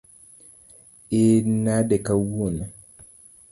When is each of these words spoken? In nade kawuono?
In 1.21 1.43
nade 1.63 1.97
kawuono? 2.05 2.65